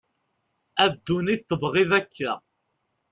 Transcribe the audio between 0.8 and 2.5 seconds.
a dunit tebγiḍ akka